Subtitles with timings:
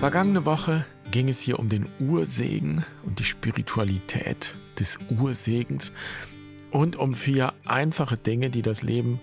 [0.00, 5.92] Vergangene Woche ging es hier um den Ursegen und die Spiritualität des Ursegens
[6.70, 9.20] und um vier einfache Dinge, die das Leben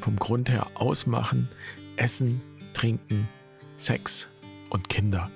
[0.00, 1.48] vom Grund her ausmachen.
[1.94, 2.42] Essen,
[2.74, 3.28] Trinken,
[3.76, 4.26] Sex
[4.70, 5.30] und Kinder.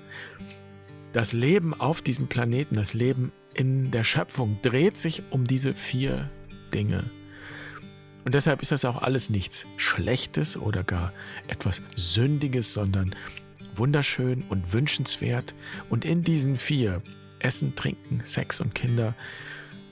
[1.13, 6.29] Das Leben auf diesem Planeten, das Leben in der Schöpfung dreht sich um diese vier
[6.73, 7.05] Dinge.
[8.25, 11.13] Und deshalb ist das auch alles nichts Schlechtes oder gar
[11.47, 13.15] etwas Sündiges, sondern
[13.77, 15.53] wunderschön und wünschenswert.
[15.89, 17.01] Und in diesen vier,
[17.39, 19.15] Essen, Trinken, Sex und Kinder,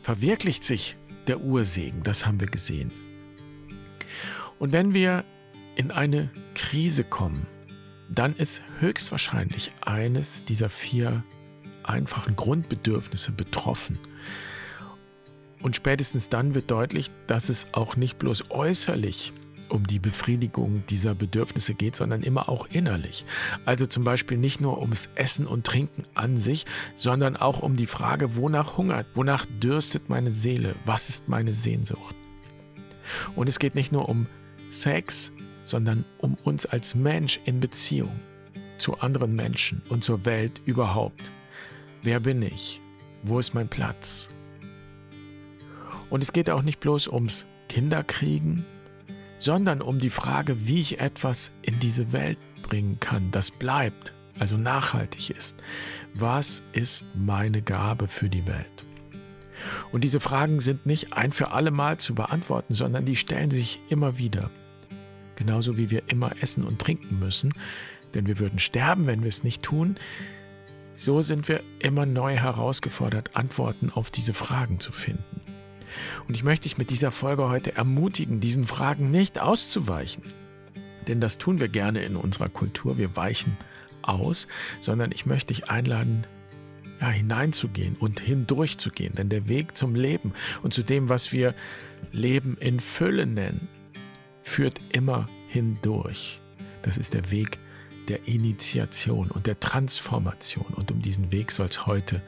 [0.01, 2.03] verwirklicht sich der Ursegen.
[2.03, 2.91] Das haben wir gesehen.
[4.59, 5.23] Und wenn wir
[5.75, 7.47] in eine Krise kommen,
[8.09, 11.23] dann ist höchstwahrscheinlich eines dieser vier
[11.83, 13.97] einfachen Grundbedürfnisse betroffen.
[15.61, 19.31] Und spätestens dann wird deutlich, dass es auch nicht bloß äußerlich
[19.71, 23.25] um die Befriedigung dieser Bedürfnisse geht, sondern immer auch innerlich.
[23.65, 27.87] Also zum Beispiel nicht nur ums Essen und Trinken an sich, sondern auch um die
[27.87, 32.15] Frage, wonach hungert, wonach dürstet meine Seele, was ist meine Sehnsucht.
[33.35, 34.27] Und es geht nicht nur um
[34.69, 35.31] Sex,
[35.63, 38.19] sondern um uns als Mensch in Beziehung
[38.77, 41.31] zu anderen Menschen und zur Welt überhaupt.
[42.01, 42.81] Wer bin ich?
[43.23, 44.29] Wo ist mein Platz?
[46.09, 48.65] Und es geht auch nicht bloß ums Kinderkriegen,
[49.41, 54.55] sondern um die Frage, wie ich etwas in diese Welt bringen kann, das bleibt, also
[54.55, 55.57] nachhaltig ist.
[56.13, 58.85] Was ist meine Gabe für die Welt?
[59.91, 63.79] Und diese Fragen sind nicht ein für alle Mal zu beantworten, sondern die stellen sich
[63.89, 64.51] immer wieder.
[65.35, 67.51] Genauso wie wir immer essen und trinken müssen,
[68.13, 69.97] denn wir würden sterben, wenn wir es nicht tun.
[70.93, 75.40] So sind wir immer neu herausgefordert, Antworten auf diese Fragen zu finden.
[76.27, 80.23] Und ich möchte dich mit dieser Folge heute ermutigen, diesen Fragen nicht auszuweichen.
[81.07, 82.97] Denn das tun wir gerne in unserer Kultur.
[82.97, 83.57] Wir weichen
[84.01, 84.47] aus,
[84.79, 86.25] sondern ich möchte dich einladen,
[86.99, 89.15] ja, hineinzugehen und hindurchzugehen.
[89.15, 91.55] Denn der Weg zum Leben und zu dem, was wir
[92.11, 93.67] Leben in Fülle nennen,
[94.43, 96.39] führt immer hindurch.
[96.83, 97.59] Das ist der Weg
[98.07, 100.73] der Initiation und der Transformation.
[100.75, 102.21] Und um diesen Weg soll es heute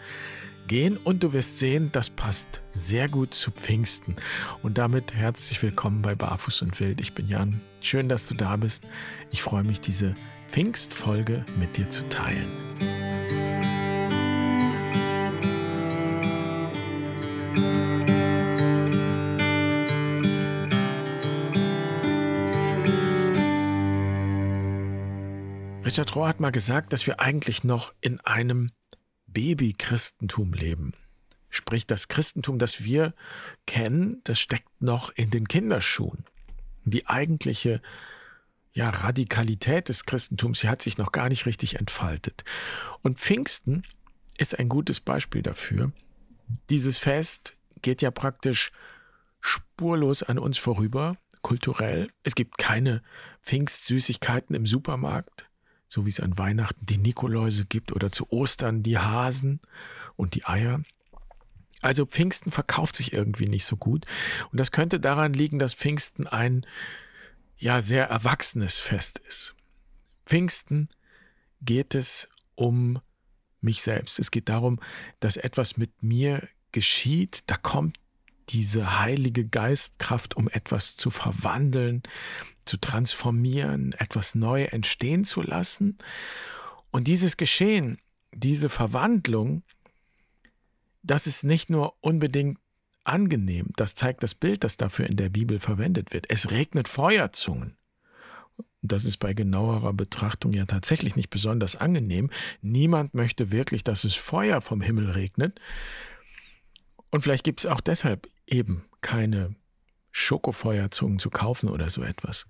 [0.68, 4.16] gehen und du wirst sehen, das passt sehr gut zu Pfingsten.
[4.62, 7.02] Und damit herzlich willkommen bei Barfuß und Wild.
[7.02, 7.62] Ich bin Jan.
[7.82, 8.88] Schön, dass du da bist.
[9.32, 10.16] Ich freue mich, diese
[10.50, 12.52] Pfingstfolge mit dir zu teilen.
[25.86, 28.70] Richard Rohr hat mal gesagt, dass wir eigentlich noch in einem
[29.34, 30.94] Baby-Christentum leben.
[31.50, 33.14] Sprich, das Christentum, das wir
[33.68, 36.26] kennen, das steckt noch in den Kinderschuhen.
[36.86, 37.82] Die eigentliche
[38.74, 42.44] ja, Radikalität des Christentums, sie hat sich noch gar nicht richtig entfaltet.
[43.02, 43.84] Und Pfingsten
[44.38, 45.92] ist ein gutes Beispiel dafür.
[46.70, 48.72] Dieses Fest geht ja praktisch
[49.40, 52.10] spurlos an uns vorüber, kulturell.
[52.24, 53.04] Es gibt keine
[53.44, 55.48] Pfingstsüßigkeiten im Supermarkt
[55.94, 59.62] so wie es an Weihnachten die Nikoläuse gibt oder zu Ostern die Hasen
[60.16, 60.82] und die Eier.
[61.82, 64.06] Also Pfingsten verkauft sich irgendwie nicht so gut.
[64.52, 66.66] Und das könnte daran liegen, dass Pfingsten ein
[67.58, 69.54] ja sehr erwachsenes Fest ist.
[70.26, 70.90] Pfingsten
[71.62, 73.00] geht es um
[73.62, 74.18] mich selbst.
[74.18, 74.80] Es geht darum,
[75.20, 77.44] dass etwas mit mir geschieht.
[77.46, 78.00] Da kommt
[78.50, 82.02] diese heilige Geistkraft, um etwas zu verwandeln,
[82.66, 85.98] zu transformieren, etwas neu entstehen zu lassen.
[86.92, 88.00] Und dieses Geschehen,
[88.32, 89.64] diese Verwandlung,
[91.02, 92.60] das ist nicht nur unbedingt
[93.04, 96.30] angenehm, das zeigt das Bild, das dafür in der Bibel verwendet wird.
[96.30, 97.76] Es regnet Feuerzungen.
[98.82, 102.30] Das ist bei genauerer Betrachtung ja tatsächlich nicht besonders angenehm.
[102.62, 105.60] Niemand möchte wirklich, dass es Feuer vom Himmel regnet.
[107.10, 109.56] Und vielleicht gibt es auch deshalb eben keine
[110.14, 112.46] Schokofeuerzungen zu kaufen oder so etwas.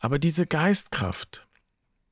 [0.00, 1.46] Aber diese Geistkraft,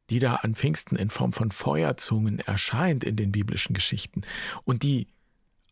[0.08, 4.23] die da an Pfingsten in Form von Feuerzungen erscheint in den biblischen Geschichten
[4.62, 5.08] und die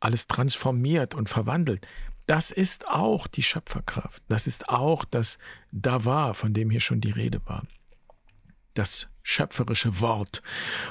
[0.00, 1.86] alles transformiert und verwandelt,
[2.26, 4.22] das ist auch die Schöpferkraft.
[4.28, 5.38] Das ist auch das
[5.70, 7.64] Da war, von dem hier schon die Rede war.
[8.74, 10.42] Das schöpferische Wort.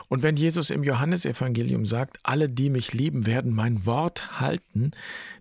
[0.08, 4.92] Und wenn Jesus im Johannesevangelium sagt, alle, die mich lieben, werden mein Wort halten,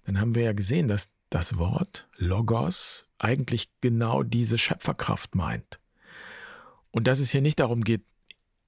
[0.05, 5.79] dann haben wir ja gesehen, dass das Wort Logos eigentlich genau diese Schöpferkraft meint.
[6.91, 8.03] Und dass es hier nicht darum geht,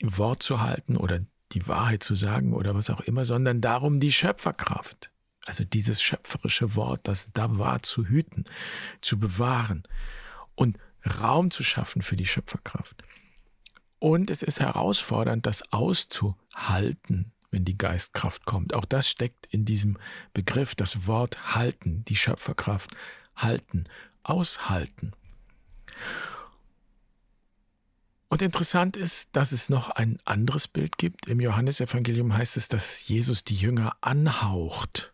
[0.02, 1.20] Wort zu halten oder
[1.52, 5.10] die Wahrheit zu sagen oder was auch immer, sondern darum, die Schöpferkraft,
[5.44, 8.44] also dieses schöpferische Wort, das da war, zu hüten,
[9.00, 9.82] zu bewahren
[10.54, 10.78] und
[11.20, 13.02] Raum zu schaffen für die Schöpferkraft.
[13.98, 18.74] Und es ist herausfordernd, das auszuhalten, wenn die Geistkraft kommt.
[18.74, 19.98] Auch das steckt in diesem
[20.34, 22.90] Begriff, das Wort halten, die Schöpferkraft
[23.36, 23.84] halten,
[24.24, 25.12] aushalten.
[28.28, 31.26] Und interessant ist, dass es noch ein anderes Bild gibt.
[31.28, 35.12] Im Johannesevangelium heißt es, dass Jesus die Jünger anhaucht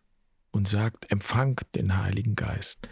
[0.51, 2.87] und sagt, empfangt den Heiligen Geist.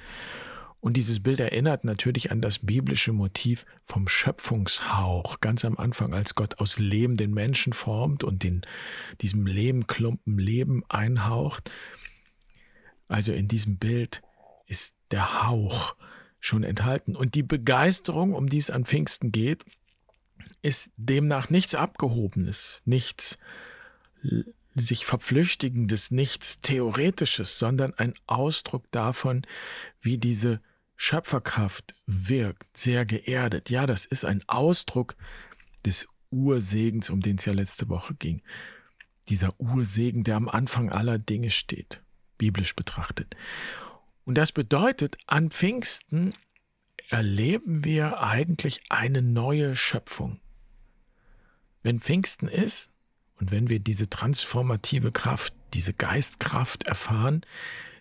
[0.79, 6.35] Und dieses Bild erinnert natürlich an das biblische Motiv vom Schöpfungshauch, ganz am Anfang, als
[6.35, 8.61] Gott aus Lehm den Menschen formt und den,
[9.21, 11.71] diesem Lehmklumpen Leben einhaucht.
[13.07, 14.21] Also in diesem Bild
[14.67, 15.95] ist der Hauch
[16.39, 17.15] schon enthalten.
[17.15, 19.65] Und die Begeisterung, um die es an Pfingsten geht,
[20.61, 23.37] ist demnach nichts Abgehobenes, nichts
[24.81, 29.45] sich Verflüchtigendes, nichts Theoretisches, sondern ein Ausdruck davon,
[30.01, 30.61] wie diese
[30.95, 33.69] Schöpferkraft wirkt, sehr geerdet.
[33.69, 35.15] Ja, das ist ein Ausdruck
[35.85, 38.41] des Ursegens, um den es ja letzte Woche ging.
[39.29, 42.01] Dieser Ursegen, der am Anfang aller Dinge steht,
[42.37, 43.35] biblisch betrachtet.
[44.25, 46.33] Und das bedeutet, an Pfingsten
[47.09, 50.39] erleben wir eigentlich eine neue Schöpfung.
[51.83, 52.91] Wenn Pfingsten ist
[53.39, 57.41] und wenn wir diese transformative Kraft, diese Geistkraft erfahren,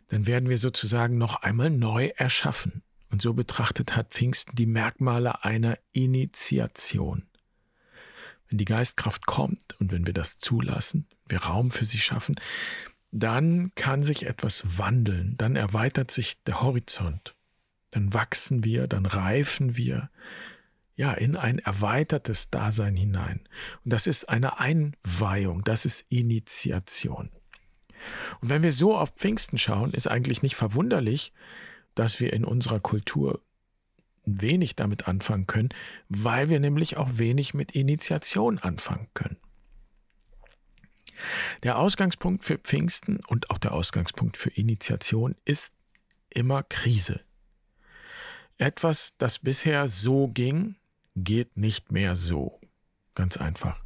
[0.08, 2.82] dann werden wir sozusagen noch einmal neu erschaffen.
[3.10, 7.26] Und so betrachtet hat Pfingsten die Merkmale einer Initiation.
[8.48, 12.36] Wenn die Geistkraft kommt und wenn wir das zulassen, wir Raum für sie schaffen,
[13.10, 17.36] dann kann sich etwas wandeln, dann erweitert sich der Horizont
[17.96, 20.10] dann wachsen wir, dann reifen wir,
[20.96, 23.40] ja, in ein erweitertes Dasein hinein.
[23.84, 27.30] Und das ist eine Einweihung, das ist Initiation.
[28.40, 31.32] Und wenn wir so auf Pfingsten schauen, ist eigentlich nicht verwunderlich,
[31.94, 33.42] dass wir in unserer Kultur
[34.24, 35.68] wenig damit anfangen können,
[36.08, 39.36] weil wir nämlich auch wenig mit Initiation anfangen können.
[41.62, 45.72] Der Ausgangspunkt für Pfingsten und auch der Ausgangspunkt für Initiation ist
[46.28, 47.20] immer Krise,
[48.58, 50.76] etwas, das bisher so ging,
[51.16, 52.60] geht nicht mehr so.
[53.14, 53.82] Ganz einfach.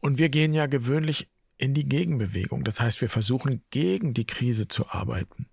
[0.00, 2.62] Und wir gehen ja gewöhnlich in die Gegenbewegung.
[2.62, 5.48] Das heißt, wir versuchen gegen die Krise zu arbeiten.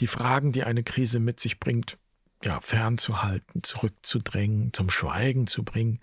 [0.00, 1.96] Die Fragen, die eine Krise mit sich bringt,
[2.42, 6.00] ja, fernzuhalten, zurückzudrängen, zum Schweigen zu bringen.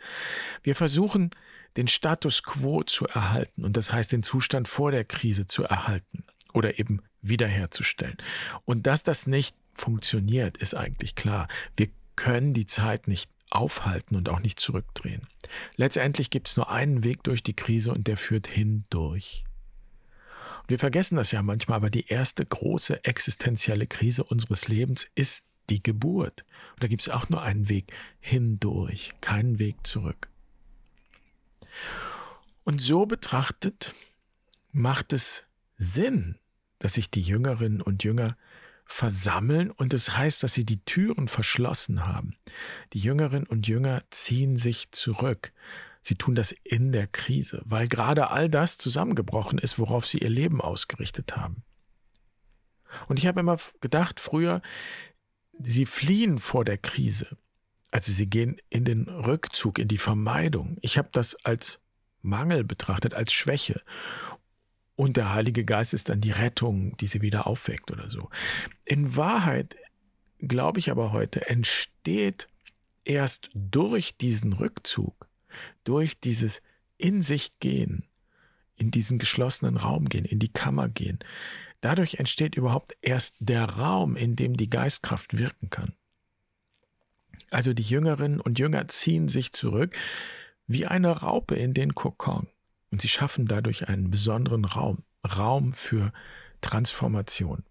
[0.64, 1.30] Wir versuchen,
[1.78, 6.26] den Status quo zu erhalten und das heißt, den Zustand vor der Krise zu erhalten
[6.54, 8.18] oder eben wiederherzustellen.
[8.66, 11.48] Und dass das nicht funktioniert, ist eigentlich klar.
[11.76, 15.28] Wir können die Zeit nicht aufhalten und auch nicht zurückdrehen.
[15.76, 19.44] Letztendlich gibt es nur einen Weg durch die Krise und der führt hindurch.
[20.68, 25.82] wir vergessen das ja manchmal, aber die erste große existenzielle Krise unseres Lebens ist die
[25.82, 26.44] Geburt.
[26.74, 30.30] Und da gibt es auch nur einen Weg hindurch, keinen Weg zurück.
[32.64, 33.94] Und so betrachtet
[34.72, 35.46] macht es
[35.78, 36.38] Sinn,
[36.80, 38.38] dass sich die Jüngerinnen und Jünger
[38.86, 42.36] versammeln und es das heißt, dass sie die Türen verschlossen haben.
[42.94, 45.52] Die Jüngerinnen und Jünger ziehen sich zurück.
[46.02, 50.30] Sie tun das in der Krise, weil gerade all das zusammengebrochen ist, worauf sie ihr
[50.30, 51.64] Leben ausgerichtet haben.
[53.08, 54.62] Und ich habe immer gedacht, früher,
[55.60, 57.38] sie fliehen vor der Krise.
[57.92, 60.78] Also sie gehen in den Rückzug, in die Vermeidung.
[60.82, 61.80] Ich habe das als
[62.22, 63.82] Mangel betrachtet, als Schwäche.
[64.96, 68.30] Und der Heilige Geist ist dann die Rettung, die sie wieder aufweckt oder so.
[68.86, 69.76] In Wahrheit,
[70.40, 72.48] glaube ich aber heute, entsteht
[73.04, 75.28] erst durch diesen Rückzug,
[75.84, 76.62] durch dieses
[76.98, 78.06] in sich gehen,
[78.78, 81.20] in diesen geschlossenen Raum gehen, in die Kammer gehen.
[81.82, 85.94] Dadurch entsteht überhaupt erst der Raum, in dem die Geistkraft wirken kann.
[87.52, 89.96] Also die Jüngerinnen und Jünger ziehen sich zurück
[90.68, 92.48] wie eine Raupe in den Kokon.
[92.96, 96.14] Und sie schaffen dadurch einen besonderen Raum, Raum für
[96.62, 97.66] Transformation.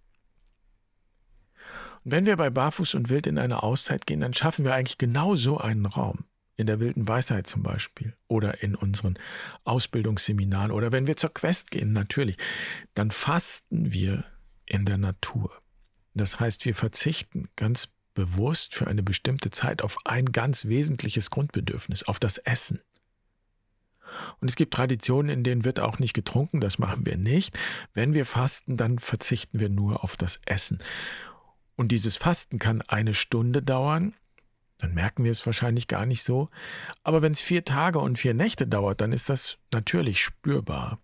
[2.05, 4.99] Und wenn wir bei Barfuß und Wild in eine Auszeit gehen, dann schaffen wir eigentlich
[4.99, 6.27] genau so einen Raum.
[6.59, 9.19] In der wilden Weisheit zum Beispiel oder in unseren
[9.65, 12.37] Ausbildungsseminaren oder wenn wir zur Quest gehen, natürlich,
[12.93, 14.25] dann fasten wir
[14.67, 15.51] in der Natur.
[16.13, 22.03] Das heißt, wir verzichten ganz bewusst für eine bestimmte Zeit auf ein ganz wesentliches Grundbedürfnis,
[22.03, 22.83] auf das Essen.
[24.41, 27.59] Und es gibt Traditionen, in denen wird auch nicht getrunken, das machen wir nicht.
[27.93, 30.79] Wenn wir fasten, dann verzichten wir nur auf das Essen.
[31.77, 34.15] Und dieses Fasten kann eine Stunde dauern,
[34.79, 36.51] dann merken wir es wahrscheinlich gar nicht so.
[37.03, 40.99] Aber wenn es vier Tage und vier Nächte dauert, dann ist das natürlich spürbar.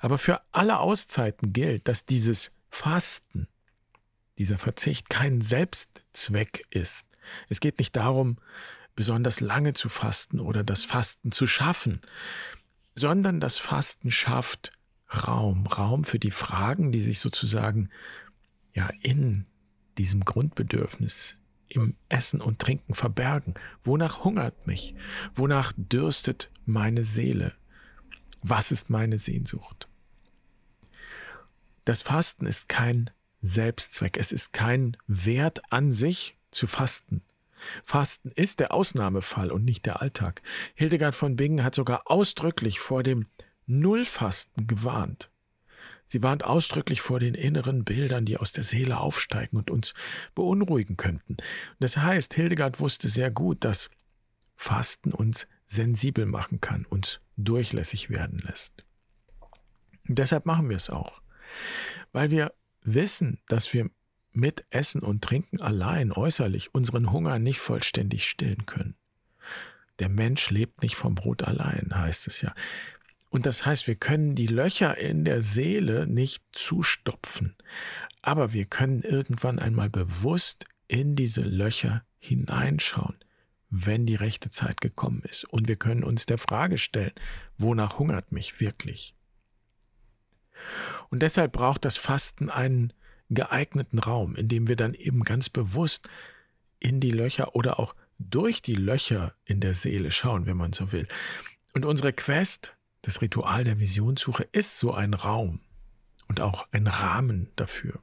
[0.00, 3.48] Aber für alle Auszeiten gilt, dass dieses Fasten,
[4.38, 7.06] dieser Verzicht kein Selbstzweck ist.
[7.48, 8.38] Es geht nicht darum,
[9.00, 12.02] besonders lange zu fasten oder das Fasten zu schaffen,
[12.94, 14.72] sondern das Fasten schafft
[15.26, 17.88] Raum, Raum für die Fragen, die sich sozusagen
[18.74, 19.46] ja in
[19.96, 23.54] diesem Grundbedürfnis im Essen und Trinken verbergen.
[23.82, 24.94] Wonach hungert mich?
[25.32, 27.54] Wonach dürstet meine Seele?
[28.42, 29.88] Was ist meine Sehnsucht?
[31.86, 37.22] Das Fasten ist kein Selbstzweck, es ist kein Wert an sich zu fasten.
[37.84, 40.42] Fasten ist der Ausnahmefall und nicht der Alltag.
[40.74, 43.26] Hildegard von Bingen hat sogar ausdrücklich vor dem
[43.66, 45.30] Nullfasten gewarnt.
[46.06, 49.94] Sie warnt ausdrücklich vor den inneren Bildern, die aus der Seele aufsteigen und uns
[50.34, 51.36] beunruhigen könnten.
[51.78, 53.90] das heißt, Hildegard wusste sehr gut, dass
[54.56, 58.84] Fasten uns sensibel machen kann, uns durchlässig werden lässt.
[60.08, 61.22] Und deshalb machen wir es auch,
[62.10, 62.52] weil wir
[62.82, 63.88] wissen, dass wir
[64.32, 68.94] mit Essen und Trinken allein äußerlich unseren Hunger nicht vollständig stillen können.
[69.98, 72.54] Der Mensch lebt nicht vom Brot allein, heißt es ja.
[73.28, 77.54] Und das heißt, wir können die Löcher in der Seele nicht zustopfen,
[78.22, 83.16] aber wir können irgendwann einmal bewusst in diese Löcher hineinschauen,
[83.70, 85.44] wenn die rechte Zeit gekommen ist.
[85.44, 87.12] Und wir können uns der Frage stellen,
[87.56, 89.14] wonach hungert mich wirklich?
[91.10, 92.92] Und deshalb braucht das Fasten einen
[93.30, 96.08] geeigneten Raum, in dem wir dann eben ganz bewusst
[96.78, 100.92] in die Löcher oder auch durch die Löcher in der Seele schauen, wenn man so
[100.92, 101.08] will.
[101.72, 105.60] Und unsere Quest, das Ritual der Visionssuche, ist so ein Raum
[106.28, 108.00] und auch ein Rahmen dafür.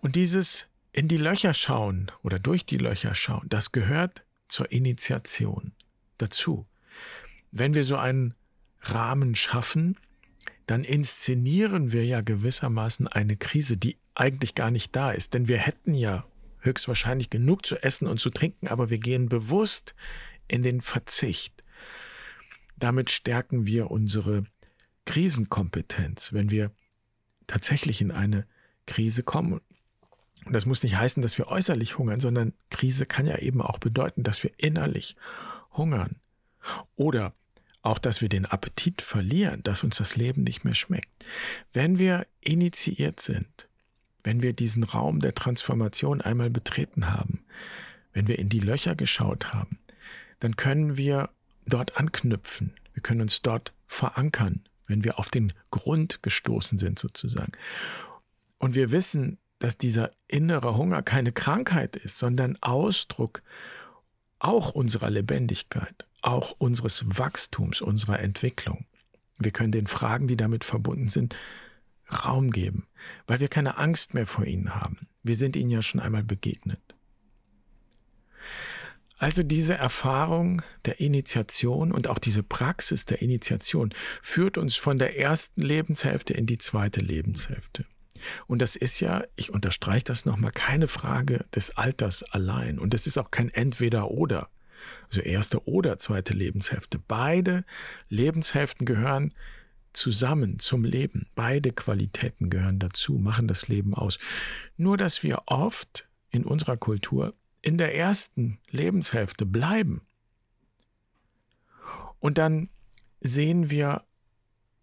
[0.00, 5.72] Und dieses in die Löcher schauen oder durch die Löcher schauen, das gehört zur Initiation
[6.18, 6.66] dazu.
[7.52, 8.34] Wenn wir so einen
[8.80, 9.96] Rahmen schaffen,
[10.70, 15.34] dann inszenieren wir ja gewissermaßen eine Krise, die eigentlich gar nicht da ist.
[15.34, 16.24] Denn wir hätten ja
[16.60, 19.96] höchstwahrscheinlich genug zu essen und zu trinken, aber wir gehen bewusst
[20.46, 21.64] in den Verzicht.
[22.76, 24.44] Damit stärken wir unsere
[25.06, 26.70] Krisenkompetenz, wenn wir
[27.48, 28.46] tatsächlich in eine
[28.86, 29.60] Krise kommen.
[30.44, 33.78] Und das muss nicht heißen, dass wir äußerlich hungern, sondern Krise kann ja eben auch
[33.78, 35.16] bedeuten, dass wir innerlich
[35.72, 36.20] hungern.
[36.94, 37.34] Oder
[37.82, 41.24] auch, dass wir den Appetit verlieren, dass uns das Leben nicht mehr schmeckt.
[41.72, 43.68] Wenn wir initiiert sind,
[44.22, 47.44] wenn wir diesen Raum der Transformation einmal betreten haben,
[48.12, 49.78] wenn wir in die Löcher geschaut haben,
[50.40, 51.30] dann können wir
[51.66, 57.52] dort anknüpfen, wir können uns dort verankern, wenn wir auf den Grund gestoßen sind sozusagen.
[58.58, 63.42] Und wir wissen, dass dieser innere Hunger keine Krankheit ist, sondern Ausdruck
[64.38, 68.86] auch unserer Lebendigkeit, auch unseres Wachstums, unserer Entwicklung.
[69.38, 71.36] Wir können den Fragen, die damit verbunden sind,
[72.12, 72.86] Raum geben,
[73.26, 75.08] weil wir keine Angst mehr vor ihnen haben.
[75.22, 76.80] Wir sind ihnen ja schon einmal begegnet.
[79.18, 85.18] Also diese Erfahrung der Initiation und auch diese Praxis der Initiation führt uns von der
[85.18, 87.84] ersten Lebenshälfte in die zweite Lebenshälfte.
[88.46, 92.78] Und das ist ja, ich unterstreiche das nochmal, keine Frage des Alters allein.
[92.78, 94.48] Und es ist auch kein Entweder-Oder
[95.06, 96.98] also erste oder zweite Lebenshälfte.
[96.98, 97.64] Beide
[98.08, 99.32] Lebenshälften gehören
[99.92, 101.26] zusammen zum Leben.
[101.34, 104.18] Beide Qualitäten gehören dazu, machen das Leben aus.
[104.76, 110.02] Nur dass wir oft in unserer Kultur in der ersten Lebenshälfte bleiben.
[112.18, 112.70] Und dann
[113.20, 114.04] sehen wir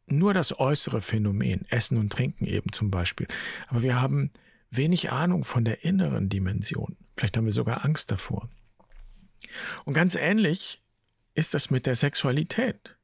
[0.07, 3.27] nur das äußere Phänomen, Essen und Trinken eben zum Beispiel.
[3.67, 4.31] Aber wir haben
[4.69, 6.97] wenig Ahnung von der inneren Dimension.
[7.15, 8.49] Vielleicht haben wir sogar Angst davor.
[9.86, 10.82] Und ganz ähnlich
[11.34, 12.96] ist das mit der Sexualität.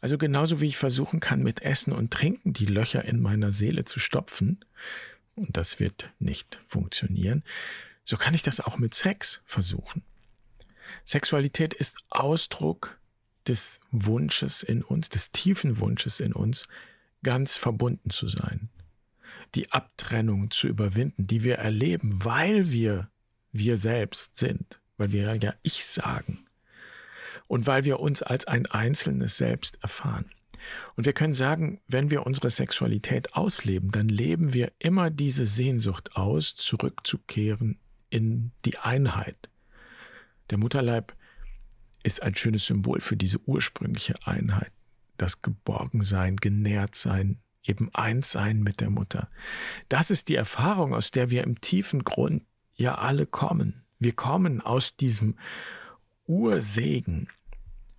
[0.00, 3.84] Also genauso wie ich versuchen kann, mit Essen und Trinken die Löcher in meiner Seele
[3.84, 4.64] zu stopfen,
[5.34, 7.44] und das wird nicht funktionieren,
[8.04, 10.02] so kann ich das auch mit Sex versuchen.
[11.04, 12.98] Sexualität ist Ausdruck
[13.46, 16.68] des Wunsches in uns, des tiefen Wunsches in uns,
[17.22, 18.70] ganz verbunden zu sein.
[19.54, 23.10] Die Abtrennung zu überwinden, die wir erleben, weil wir
[23.52, 26.46] wir selbst sind weil wir ja Ich sagen
[27.46, 30.30] und weil wir uns als ein einzelnes Selbst erfahren.
[30.96, 36.16] Und wir können sagen, wenn wir unsere Sexualität ausleben, dann leben wir immer diese Sehnsucht
[36.16, 37.78] aus, zurückzukehren
[38.10, 39.50] in die Einheit.
[40.50, 41.14] Der Mutterleib
[42.02, 44.72] ist ein schönes Symbol für diese ursprüngliche Einheit,
[45.18, 49.28] das Geborgensein, Genährtsein, eben eins sein mit der Mutter.
[49.88, 53.85] Das ist die Erfahrung, aus der wir im tiefen Grund ja alle kommen.
[53.98, 55.36] Wir kommen aus diesem
[56.26, 57.28] Ursegen.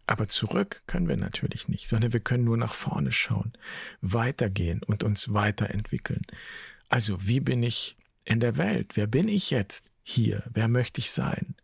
[0.06, 3.54] Aber zurück können wir natürlich nicht, sondern wir können nur nach vorne schauen,
[4.01, 6.22] weitergehen und uns weiterentwickeln.
[6.88, 8.96] Also, wie bin ich in der Welt?
[8.96, 10.44] Wer bin ich jetzt hier?
[10.54, 11.56] Wer möchte ich sein?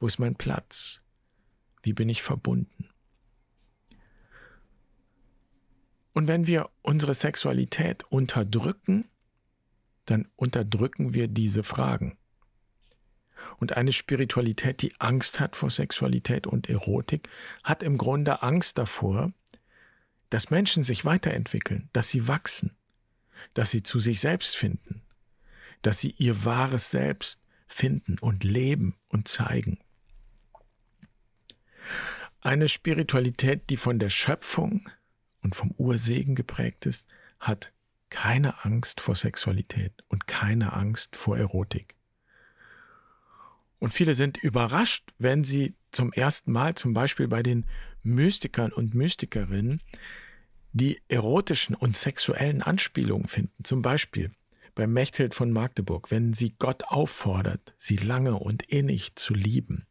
[0.00, 1.02] Wo ist mein Platz?
[1.82, 2.88] Wie bin ich verbunden?
[6.14, 9.08] Und wenn wir unsere Sexualität unterdrücken,
[10.06, 12.16] dann unterdrücken wir diese Fragen.
[13.58, 17.28] Und eine Spiritualität, die Angst hat vor Sexualität und Erotik,
[17.62, 19.32] hat im Grunde Angst davor,
[20.30, 22.76] dass Menschen sich weiterentwickeln, dass sie wachsen,
[23.54, 25.02] dass sie zu sich selbst finden,
[25.82, 29.78] dass sie ihr wahres Selbst finden und leben und zeigen.
[32.40, 34.88] Eine Spiritualität, die von der Schöpfung
[35.42, 37.08] und vom Ursegen geprägt ist,
[37.38, 37.72] hat
[38.10, 41.96] keine Angst vor Sexualität und keine Angst vor Erotik.
[43.78, 47.66] Und viele sind überrascht, wenn sie zum ersten Mal zum Beispiel bei den
[48.02, 49.80] Mystikern und Mystikerinnen
[50.72, 53.64] die erotischen und sexuellen Anspielungen finden.
[53.64, 54.32] Zum Beispiel
[54.74, 59.86] bei Mechthild von Magdeburg, wenn sie Gott auffordert, sie lange und innig zu lieben.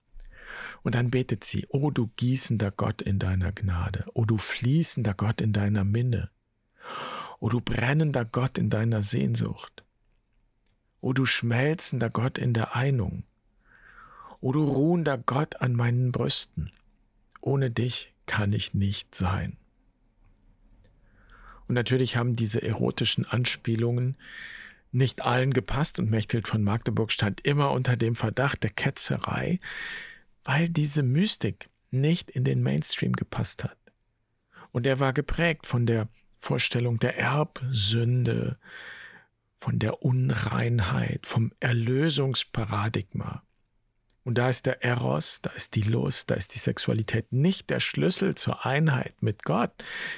[0.83, 5.41] Und dann betet sie, O du gießender Gott in deiner Gnade, o du fließender Gott
[5.41, 6.29] in deiner Minne,
[7.39, 9.83] o du brennender Gott in deiner Sehnsucht,
[10.99, 13.23] o du schmelzender Gott in der Einung,
[14.43, 16.69] o du ruhender Gott an meinen Brüsten,
[17.39, 19.55] ohne dich kann ich nicht sein.
[21.69, 24.17] Und natürlich haben diese erotischen Anspielungen
[24.91, 29.61] nicht allen gepasst und Mechthild von Magdeburg stand immer unter dem Verdacht der Ketzerei,
[30.43, 33.77] weil diese Mystik nicht in den Mainstream gepasst hat.
[34.73, 38.57] Und er war geprägt von der Vorstellung der Erbsünde,
[39.57, 43.41] von der Unreinheit, vom Erlösungsparadigma.
[44.25, 47.81] Und da ist der Eros, da ist die Lust, da ist die Sexualität nicht der
[47.81, 49.71] Schlüssel zur Einheit mit Gott,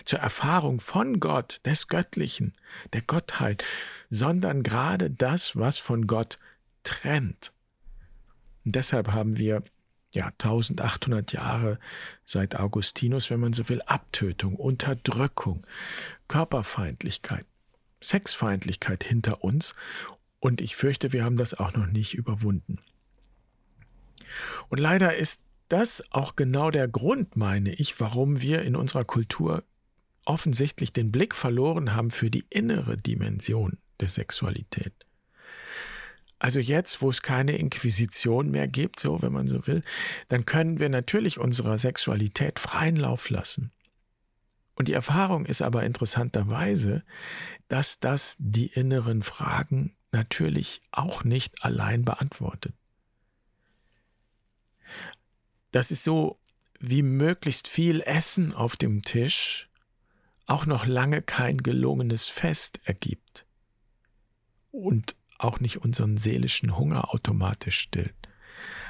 [0.05, 2.53] zur Erfahrung von Gott, des Göttlichen,
[2.93, 3.63] der Gottheit,
[4.09, 6.38] sondern gerade das, was von Gott
[6.83, 7.51] trennt.
[8.63, 9.63] Und deshalb haben wir
[10.13, 11.79] ja 1800 Jahre
[12.25, 15.65] seit Augustinus, wenn man so will, Abtötung, Unterdrückung,
[16.27, 17.45] Körperfeindlichkeit,
[18.01, 19.73] Sexfeindlichkeit hinter uns
[20.39, 22.80] und ich fürchte, wir haben das auch noch nicht überwunden.
[24.69, 29.63] Und leider ist das auch genau der Grund, meine ich, warum wir in unserer Kultur
[30.25, 34.93] offensichtlich den Blick verloren haben für die innere Dimension der Sexualität.
[36.39, 39.84] Also jetzt, wo es keine Inquisition mehr gibt, so wenn man so will,
[40.28, 43.71] dann können wir natürlich unserer Sexualität freien Lauf lassen.
[44.75, 47.04] Und die Erfahrung ist aber interessanterweise,
[47.69, 52.73] dass das die inneren Fragen natürlich auch nicht allein beantwortet.
[55.75, 56.39] Das ist so
[56.79, 59.67] wie möglichst viel Essen auf dem Tisch
[60.45, 63.45] auch noch lange kein gelungenes Fest ergibt
[64.71, 68.15] und auch nicht unseren seelischen Hunger automatisch stillt.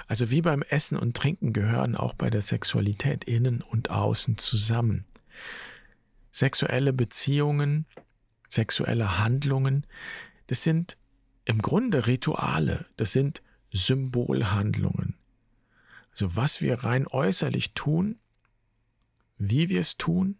[0.05, 5.05] Also wie beim Essen und Trinken gehören auch bei der Sexualität innen und außen zusammen.
[6.31, 7.87] Sexuelle Beziehungen,
[8.47, 9.87] sexuelle Handlungen,
[10.45, 10.97] das sind
[11.45, 13.41] im Grunde Rituale, das sind
[13.73, 15.15] Symbolhandlungen.
[16.15, 18.19] Also was wir rein äußerlich tun,
[19.37, 20.37] wie wir es tun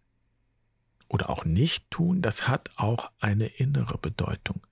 [1.09, 4.65] oder auch nicht tun, das hat auch eine innere Bedeutung.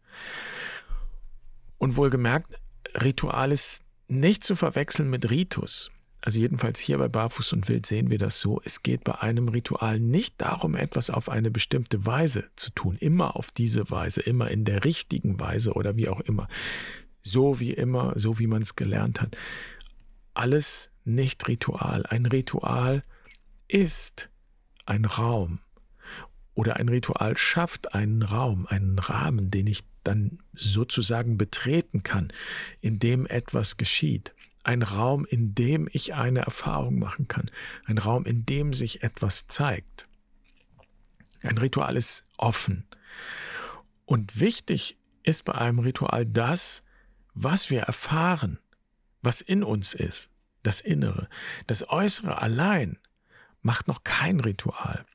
[1.77, 2.57] Und wohlgemerkt,
[2.95, 5.91] Ritual ist nicht zu verwechseln mit Ritus.
[6.21, 8.61] Also jedenfalls hier bei Barfuß und Wild sehen wir das so.
[8.63, 12.95] Es geht bei einem Ritual nicht darum, etwas auf eine bestimmte Weise zu tun.
[12.95, 16.47] Immer auf diese Weise, immer in der richtigen Weise oder wie auch immer.
[17.23, 19.35] So wie immer, so wie man es gelernt hat.
[20.33, 22.05] Alles nicht Ritual.
[22.05, 23.03] Ein Ritual
[23.67, 24.29] ist
[24.85, 25.59] ein Raum.
[26.55, 32.31] Oder ein Ritual schafft einen Raum, einen Rahmen, den ich dann sozusagen betreten kann,
[32.81, 34.33] in dem etwas geschieht.
[34.63, 37.49] Ein Raum, in dem ich eine Erfahrung machen kann.
[37.85, 40.07] Ein Raum, in dem sich etwas zeigt.
[41.41, 42.85] Ein Ritual ist offen.
[44.05, 46.83] Und wichtig ist bei einem Ritual das,
[47.33, 48.59] was wir erfahren,
[49.21, 50.29] was in uns ist,
[50.63, 51.29] das Innere.
[51.67, 52.97] Das Äußere allein
[53.61, 55.05] macht noch kein Ritual.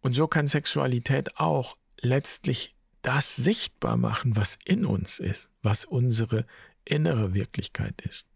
[0.00, 6.46] Und so kann Sexualität auch letztlich das sichtbar machen, was in uns ist, was unsere
[6.84, 8.28] innere Wirklichkeit ist.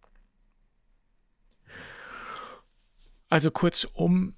[3.29, 4.35] Also kurzum,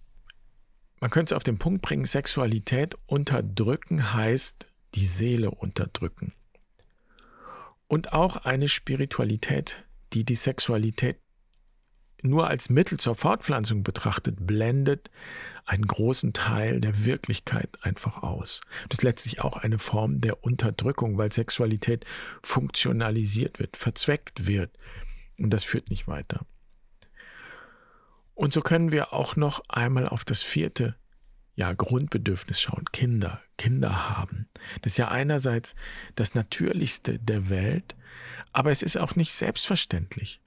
[1.00, 6.32] man könnte es auf den Punkt bringen, Sexualität unterdrücken heißt die Seele unterdrücken.
[7.86, 11.18] Und auch eine Spiritualität, die die Sexualität
[12.22, 15.10] nur als Mittel zur Fortpflanzung betrachtet, blendet
[15.64, 18.60] einen großen Teil der Wirklichkeit einfach aus.
[18.88, 22.04] Das ist letztlich auch eine Form der Unterdrückung, weil Sexualität
[22.42, 24.76] funktionalisiert wird, verzweckt wird.
[25.38, 26.44] Und das führt nicht weiter.
[28.34, 30.96] Und so können wir auch noch einmal auf das vierte
[31.60, 32.86] ja, Grundbedürfnis schauen.
[32.90, 34.48] Kinder, Kinder haben.
[34.80, 35.74] Das ist ja einerseits
[36.14, 37.94] das Natürlichste der Welt,
[38.52, 40.40] aber es ist auch nicht selbstverständlich.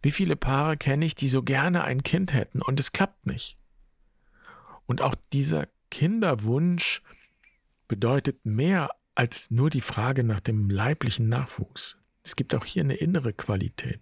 [0.00, 3.58] Wie viele Paare kenne ich, die so gerne ein Kind hätten und es klappt nicht?
[4.86, 7.02] Und auch dieser Kinderwunsch
[7.86, 11.98] bedeutet mehr als nur die Frage nach dem leiblichen Nachwuchs.
[12.24, 14.00] Es gibt auch hier eine innere Qualität.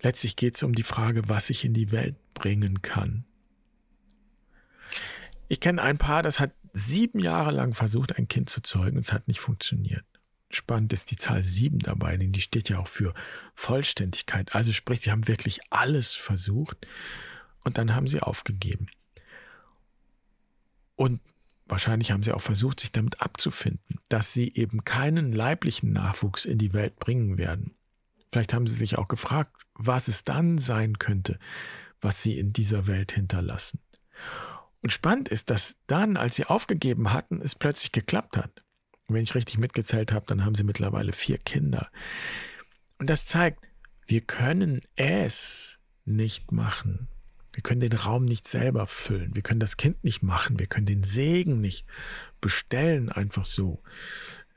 [0.00, 3.24] Letztlich geht es um die Frage, was ich in die Welt bringen kann.
[5.50, 9.04] Ich kenne ein Paar, das hat sieben Jahre lang versucht, ein Kind zu zeugen und
[9.04, 10.04] es hat nicht funktioniert.
[10.48, 13.14] Spannend ist die Zahl sieben dabei, denn die steht ja auch für
[13.56, 14.54] Vollständigkeit.
[14.54, 16.86] Also sprich, sie haben wirklich alles versucht
[17.64, 18.86] und dann haben sie aufgegeben.
[20.94, 21.20] Und
[21.66, 26.58] wahrscheinlich haben sie auch versucht, sich damit abzufinden, dass sie eben keinen leiblichen Nachwuchs in
[26.58, 27.74] die Welt bringen werden.
[28.30, 31.40] Vielleicht haben sie sich auch gefragt, was es dann sein könnte,
[32.00, 33.80] was sie in dieser Welt hinterlassen.
[34.82, 38.64] Und spannend ist, dass dann, als sie aufgegeben hatten, es plötzlich geklappt hat.
[39.06, 41.90] Und wenn ich richtig mitgezählt habe, dann haben sie mittlerweile vier Kinder.
[42.98, 43.60] Und das zeigt,
[44.06, 47.08] wir können es nicht machen.
[47.52, 49.34] Wir können den Raum nicht selber füllen.
[49.34, 50.58] Wir können das Kind nicht machen.
[50.58, 51.84] Wir können den Segen nicht
[52.40, 53.82] bestellen, einfach so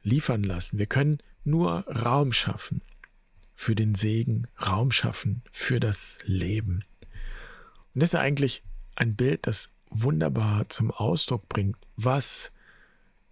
[0.04, 0.78] liefern lassen.
[0.78, 2.82] Wir können nur Raum schaffen
[3.56, 6.84] für den Segen, Raum schaffen für das Leben.
[7.94, 8.64] Und das ist eigentlich
[8.96, 12.52] ein Bild, das wunderbar zum Ausdruck bringt, was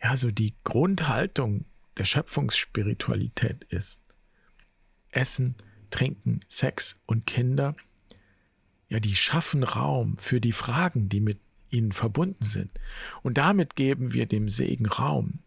[0.01, 1.65] ja so die Grundhaltung
[1.97, 4.01] der Schöpfungsspiritualität ist.
[5.09, 5.55] Essen,
[5.89, 7.75] Trinken, Sex und Kinder,
[8.89, 12.71] ja, die schaffen Raum für die Fragen, die mit ihnen verbunden sind.
[13.23, 15.39] Und damit geben wir dem Segen Raum.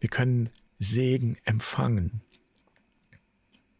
[0.00, 2.20] Wir können Segen empfangen.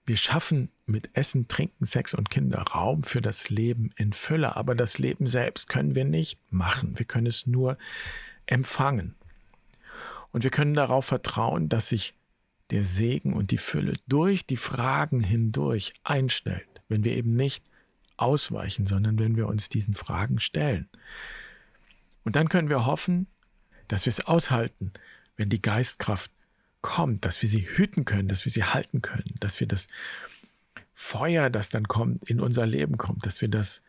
[0.06, 4.76] Wir schaffen mit Essen, Trinken, Sex und Kinder Raum für das Leben in Fülle, aber
[4.76, 6.98] das Leben selbst können wir nicht machen.
[6.98, 7.76] Wir können es nur
[8.46, 9.16] empfangen.
[10.30, 12.14] Und wir können darauf vertrauen, dass sich
[12.70, 17.64] der Segen und die Fülle durch die Fragen hindurch einstellt, wenn wir eben nicht
[18.16, 20.88] ausweichen, sondern wenn wir uns diesen Fragen stellen.
[22.24, 23.26] Und dann können wir hoffen,
[23.88, 24.92] dass wir es aushalten,
[25.36, 26.30] wenn die Geistkraft
[26.80, 29.88] kommt, dass wir sie hüten können, dass wir sie halten können, dass wir das
[30.94, 33.82] Feuer, das dann kommt, in unser Leben kommt, dass wir das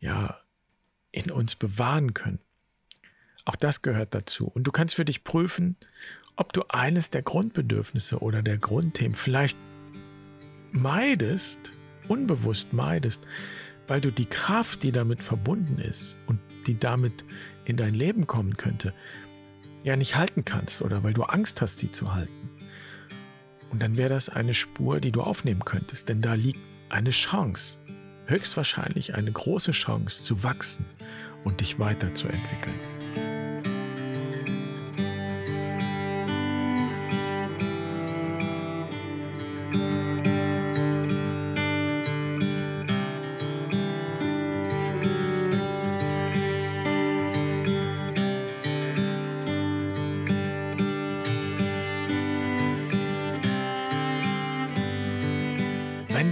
[0.00, 0.38] ja
[1.12, 2.40] in uns bewahren können.
[3.44, 4.46] Auch das gehört dazu.
[4.46, 5.76] Und du kannst für dich prüfen,
[6.36, 9.58] ob du eines der Grundbedürfnisse oder der Grundthemen vielleicht
[10.72, 11.72] meidest,
[12.08, 13.22] unbewusst meidest,
[13.86, 17.24] weil du die Kraft, die damit verbunden ist und die damit
[17.64, 18.92] in dein Leben kommen könnte,
[19.84, 22.43] ja nicht halten kannst oder weil du Angst hast, sie zu halten.
[23.74, 26.60] Und dann wäre das eine Spur, die du aufnehmen könntest, denn da liegt
[26.90, 27.80] eine Chance,
[28.26, 30.86] höchstwahrscheinlich eine große Chance zu wachsen
[31.42, 32.93] und dich weiterzuentwickeln.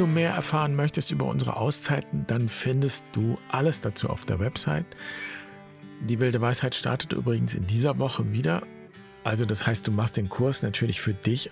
[0.03, 4.87] Du mehr erfahren möchtest über unsere Auszeiten, dann findest du alles dazu auf der Website.
[6.01, 8.63] Die wilde Weisheit startet übrigens in dieser Woche wieder.
[9.23, 11.51] Also das heißt, du machst den Kurs natürlich für dich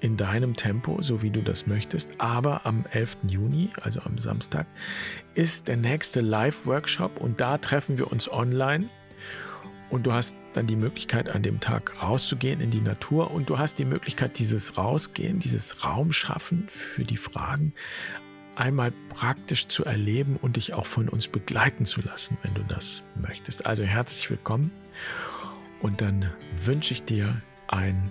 [0.00, 2.10] in deinem Tempo, so wie du das möchtest.
[2.18, 3.18] Aber am 11.
[3.28, 4.66] Juni, also am Samstag,
[5.34, 8.88] ist der nächste Live-Workshop und da treffen wir uns online
[9.92, 13.58] und du hast dann die Möglichkeit, an dem Tag rauszugehen in die Natur und du
[13.58, 17.74] hast die Möglichkeit, dieses Rausgehen, dieses Raumschaffen für die Fragen
[18.56, 23.02] einmal praktisch zu erleben und dich auch von uns begleiten zu lassen, wenn du das
[23.16, 23.66] möchtest.
[23.66, 24.70] Also herzlich willkommen
[25.82, 26.32] und dann
[26.64, 28.10] wünsche ich dir ein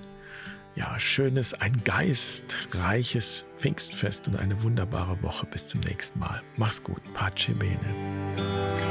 [0.76, 5.48] ja, schönes, ein geistreiches Pfingstfest und eine wunderbare Woche.
[5.48, 6.44] Bis zum nächsten Mal.
[6.58, 7.02] Mach's gut.
[7.14, 8.91] Pace bene.